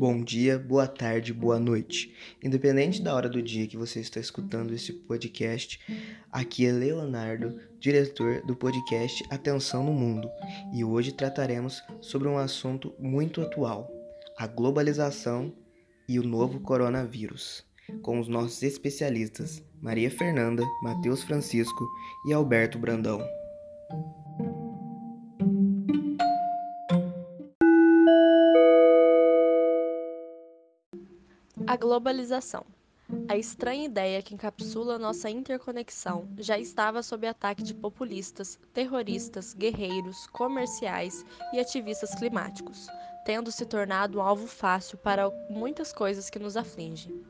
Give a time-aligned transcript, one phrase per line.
[0.00, 2.14] Bom dia, boa tarde, boa noite.
[2.42, 5.78] Independente da hora do dia que você está escutando esse podcast,
[6.32, 10.26] aqui é Leonardo, diretor do podcast Atenção no Mundo,
[10.72, 13.90] e hoje trataremos sobre um assunto muito atual:
[14.38, 15.52] a globalização
[16.08, 17.62] e o novo coronavírus,
[18.00, 21.86] com os nossos especialistas Maria Fernanda, Matheus Francisco
[22.26, 23.22] e Alberto Brandão.
[31.70, 32.66] A globalização.
[33.28, 40.26] A estranha ideia que encapsula nossa interconexão já estava sob ataque de populistas, terroristas, guerreiros,
[40.32, 42.88] comerciais e ativistas climáticos,
[43.24, 47.24] tendo se tornado um alvo fácil para muitas coisas que nos afligem.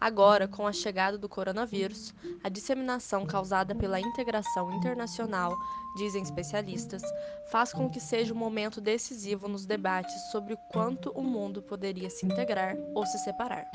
[0.00, 5.56] Agora, com a chegada do coronavírus, a disseminação causada pela integração internacional,
[5.96, 7.02] dizem especialistas,
[7.50, 12.10] faz com que seja um momento decisivo nos debates sobre o quanto o mundo poderia
[12.10, 13.66] se integrar ou se separar.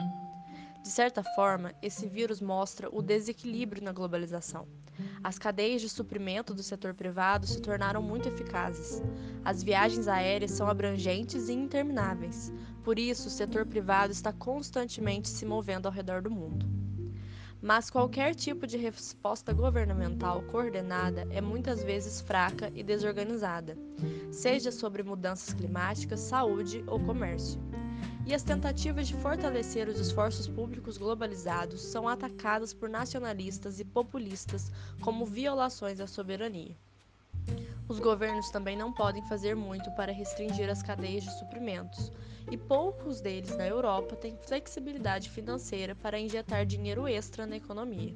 [0.81, 4.67] De certa forma, esse vírus mostra o desequilíbrio na globalização.
[5.23, 9.01] As cadeias de suprimento do setor privado se tornaram muito eficazes.
[9.43, 12.51] As viagens aéreas são abrangentes e intermináveis.
[12.83, 16.65] Por isso, o setor privado está constantemente se movendo ao redor do mundo.
[17.61, 23.77] Mas qualquer tipo de resposta governamental coordenada é muitas vezes fraca e desorganizada,
[24.31, 27.59] seja sobre mudanças climáticas, saúde ou comércio
[28.29, 34.71] e as tentativas de fortalecer os esforços públicos globalizados são atacadas por nacionalistas e populistas
[35.01, 36.77] como violações à soberania.
[37.89, 42.11] Os governos também não podem fazer muito para restringir as cadeias de suprimentos,
[42.51, 48.15] e poucos deles na Europa têm flexibilidade financeira para injetar dinheiro extra na economia.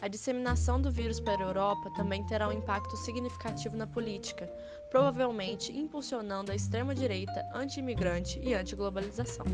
[0.00, 4.50] A disseminação do vírus para a Europa também terá um impacto significativo na política,
[4.90, 9.44] provavelmente impulsionando a extrema-direita anti-imigrante e anti-globalização.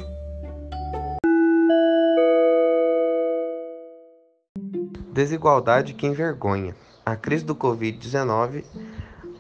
[5.13, 6.77] Desigualdade que envergonha.
[7.05, 8.65] A crise do Covid-19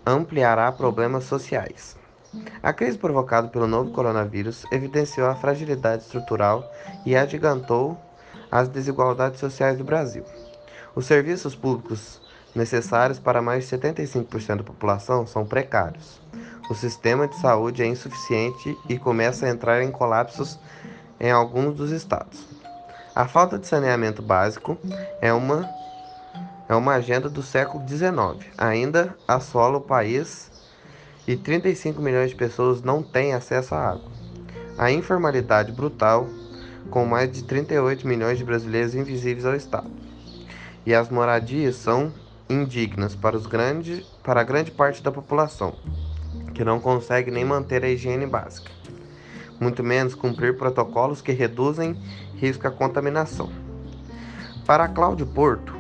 [0.07, 1.97] ampliará problemas sociais.
[2.63, 6.69] A crise provocada pelo novo coronavírus evidenciou a fragilidade estrutural
[7.07, 7.97] e agigantou
[8.51, 10.25] as desigualdades sociais do Brasil.
[10.95, 12.21] Os serviços públicos
[12.55, 16.21] necessários para mais de 75% da população são precários.
[16.71, 20.59] O sistema de saúde é insuficiente e começa a entrar em colapsos
[21.21, 22.47] em alguns dos estados.
[23.15, 24.79] A falta de saneamento básico
[25.21, 25.69] é uma,
[26.69, 28.47] é uma agenda do século XIX.
[28.57, 30.51] Ainda assola o país
[31.27, 34.11] e 35 milhões de pessoas não têm acesso à água.
[34.77, 36.27] A informalidade brutal,
[36.91, 39.91] com mais de 38 milhões de brasileiros invisíveis ao Estado.
[40.85, 42.13] E as moradias são
[42.49, 45.75] indignas para, os grandes, para a grande parte da população,
[46.55, 48.71] que não consegue nem manter a higiene básica,
[49.59, 51.97] muito menos cumprir protocolos que reduzem
[52.37, 53.51] risco à contaminação.
[54.67, 55.74] Para Cláudio Porto,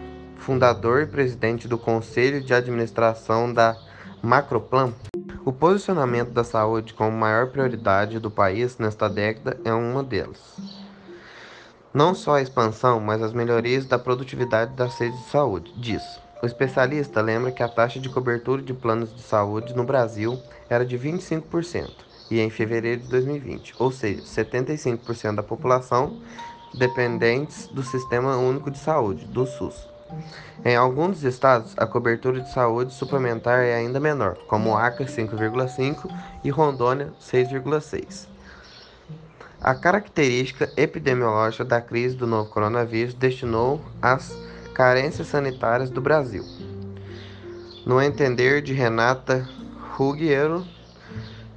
[0.44, 3.78] fundador e presidente do Conselho de Administração da
[4.22, 4.92] Macroplan,
[5.42, 10.60] o posicionamento da saúde como maior prioridade do país nesta década é uma delas.
[11.94, 16.02] Não só a expansão, mas as melhorias da produtividade das redes de saúde, diz.
[16.42, 20.38] O especialista lembra que a taxa de cobertura de planos de saúde no Brasil
[20.68, 21.90] era de 25%
[22.30, 26.20] e em fevereiro de 2020, ou seja, 75% da população
[26.74, 29.93] dependentes do Sistema Único de Saúde, do SUS.
[30.64, 36.10] Em alguns estados, a cobertura de saúde suplementar é ainda menor, como Acre 5,5
[36.42, 38.26] e Rondônia 6,6.
[39.60, 44.36] A característica epidemiológica da crise do novo coronavírus destinou as
[44.74, 46.44] Carências sanitárias do Brasil.
[47.86, 49.48] No entender de Renata
[49.92, 50.66] Ruggiero,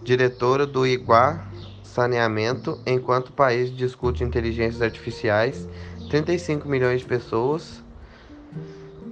[0.04, 1.44] diretora do Iguá
[1.82, 5.68] Saneamento, enquanto o país discute inteligências artificiais,
[6.10, 7.82] 35 milhões de pessoas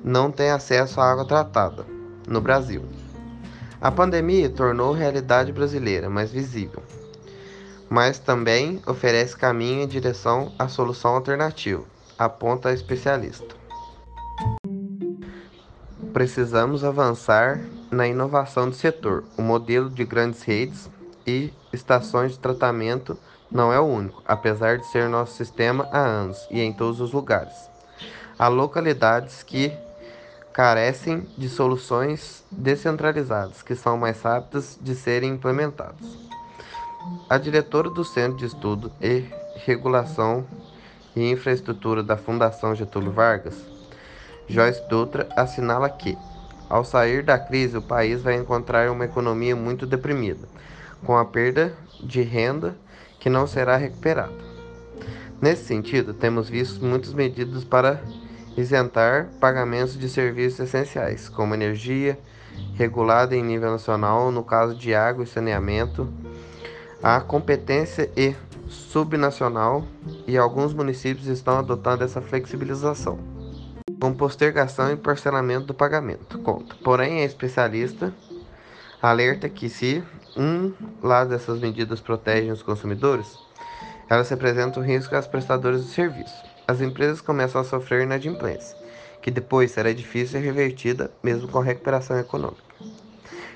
[0.06, 1.86] não têm acesso à água tratada
[2.28, 2.86] no Brasil.
[3.82, 6.84] A pandemia tornou a realidade brasileira mais visível,
[7.90, 11.84] mas também oferece caminho em direção à solução alternativa,
[12.18, 13.66] aponta a especialista
[16.16, 17.60] precisamos avançar
[17.92, 19.26] na inovação do setor.
[19.38, 20.90] O modelo de grandes redes
[21.28, 23.18] e estações de tratamento
[23.52, 27.12] não é o único, apesar de ser nosso sistema há anos e em todos os
[27.12, 27.70] lugares.
[28.40, 29.74] Há localidades que
[30.56, 36.00] carecem de soluções descentralizadas que são mais rápidas de serem implementadas.
[37.30, 39.26] A diretora do Centro de Estudo e
[39.66, 40.48] Regulação
[41.14, 43.54] e Infraestrutura da Fundação Getúlio Vargas,
[44.48, 46.18] Joyce Dutra assinala que,
[46.70, 50.48] ao sair da crise, o país vai encontrar uma economia muito deprimida,
[51.04, 52.78] com a perda de renda
[53.20, 54.32] que não será recuperada.
[55.42, 58.02] Nesse sentido, temos visto muitas medidas para
[58.58, 62.18] isentar pagamentos de serviços essenciais, como energia,
[62.76, 66.08] regulada em nível nacional, no caso de água e saneamento,
[67.04, 68.36] a competência e
[68.68, 69.84] subnacional,
[70.26, 73.20] e alguns municípios estão adotando essa flexibilização,
[74.00, 76.40] com postergação e parcelamento do pagamento.
[76.40, 76.76] Conta.
[76.84, 78.14] Porém, é especialista
[79.02, 80.04] alerta que se
[80.36, 83.38] um lado dessas medidas protegem os consumidores,
[84.10, 86.55] elas representam risco às prestadoras de serviço.
[86.68, 88.76] As empresas começam a sofrer inadimplência,
[89.22, 92.64] que depois será difícil ser revertida mesmo com recuperação econômica.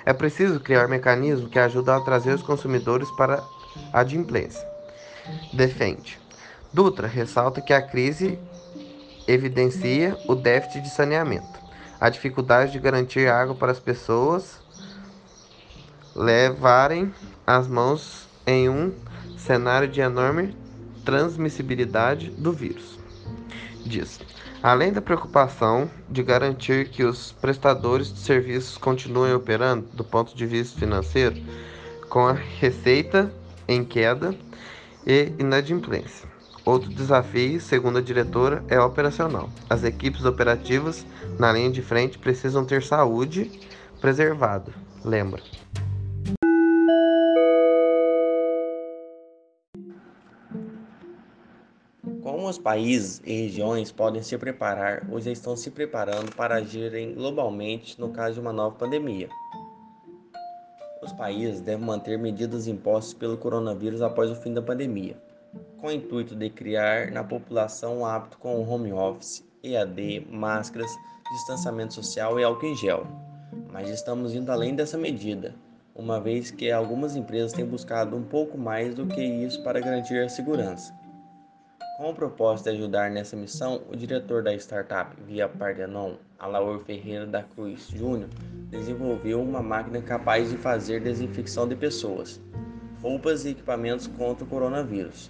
[0.06, 3.44] É preciso criar mecanismos que ajudem a trazer os consumidores para
[3.91, 4.67] a adimplência.
[5.53, 6.19] Defende.
[6.71, 8.39] Dutra ressalta que a crise
[9.27, 11.59] evidencia o déficit de saneamento,
[12.00, 14.59] a dificuldade de garantir água para as pessoas
[16.15, 17.13] levarem
[17.45, 18.94] as mãos em um
[19.38, 20.56] cenário de enorme
[21.06, 23.00] transmissibilidade do vírus.
[23.86, 24.19] Diz:
[24.62, 30.46] além da preocupação de garantir que os prestadores de serviços continuem operando do ponto de
[30.46, 31.36] vista financeiro,
[32.10, 33.31] com a receita
[33.68, 34.36] em queda
[35.06, 36.28] e inadimplência.
[36.66, 39.50] Outro desafio, segundo a diretora, é operacional.
[39.69, 41.06] As equipes operativas
[41.40, 43.50] na linha de frente precisam ter saúde
[44.00, 44.72] preservada.
[45.04, 45.42] Lembra?
[52.59, 58.09] Países e regiões podem se preparar ou já estão se preparando para agirem globalmente no
[58.09, 59.29] caso de uma nova pandemia?
[61.01, 65.17] Os países devem manter medidas impostas pelo coronavírus após o fim da pandemia,
[65.77, 70.91] com o intuito de criar na população um hábito com o home office, EAD, máscaras,
[71.31, 73.07] distanciamento social e álcool em gel.
[73.71, 75.56] Mas estamos indo além dessa medida,
[75.95, 80.19] uma vez que algumas empresas têm buscado um pouco mais do que isso para garantir
[80.19, 80.94] a segurança.
[82.00, 87.28] Com o propósito de ajudar nessa missão, o diretor da startup Via Pardenon, Alaor Ferreira
[87.28, 88.30] da Cruz Júnior,
[88.69, 92.40] desenvolveu uma máquina capaz de fazer desinfecção de pessoas,
[93.01, 95.30] roupas e equipamentos contra o coronavírus.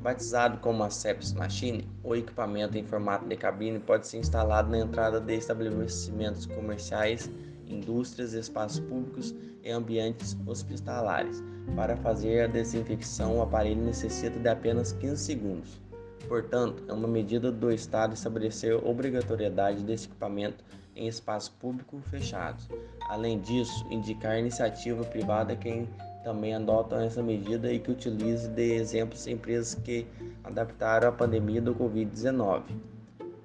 [0.00, 4.78] Batizado como a Sepsis Machine, o equipamento em formato de cabine pode ser instalado na
[4.78, 7.30] entrada de estabelecimentos comerciais,
[7.68, 11.44] indústrias, espaços públicos e ambientes hospitalares.
[11.74, 15.85] Para fazer a desinfecção, o aparelho necessita de apenas 15 segundos.
[16.28, 20.64] Portanto, é uma medida do Estado estabelecer obrigatoriedade desse equipamento
[20.94, 22.68] em espaços públicos fechados.
[23.08, 25.88] Além disso, indicar iniciativa privada quem
[26.24, 30.06] também adotam essa medida e que utilize de exemplos empresas que
[30.42, 32.62] adaptaram a pandemia do Covid-19.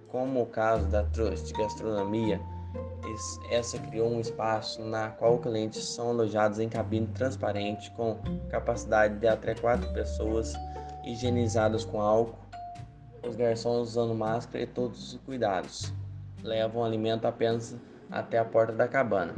[0.08, 2.42] Como o caso da Trust Gastronomia,
[3.52, 8.18] essa criou um espaço na qual clientes são alojados em cabine transparente com
[8.50, 10.54] capacidade de até quatro pessoas,
[11.04, 12.41] higienizadas com álcool
[13.28, 15.94] os garçons usando máscara e todos os cuidados.
[16.44, 17.76] Levam alimento apenas
[18.10, 19.34] até a porta da cabana.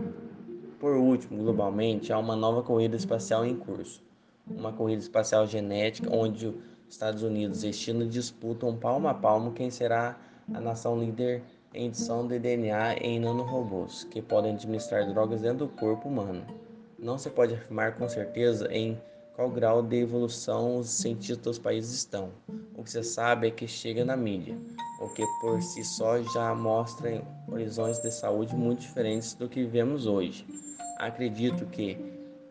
[0.80, 4.04] Por último, globalmente, há uma nova corrida espacial em curso.
[4.48, 6.56] Uma corrida espacial genética onde os
[6.90, 10.18] Estados Unidos e China disputam palmo a palmo quem será
[10.54, 11.42] a nação líder
[11.74, 16.46] em edição de DNA em nanorobôs, que podem administrar drogas dentro do corpo humano.
[17.00, 19.02] Não se pode afirmar com certeza em
[19.34, 22.30] qual grau de evolução os cientistas dos países estão.
[22.76, 24.58] O que se sabe é que chega na mídia,
[25.02, 30.06] o que por si só já mostra horizontes de saúde muito diferentes do que vivemos
[30.06, 30.46] hoje.
[30.98, 31.98] Acredito que,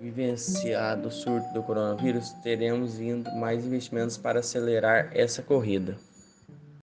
[0.01, 5.97] vivenciado o surto do coronavírus, teremos indo mais investimentos para acelerar essa corrida.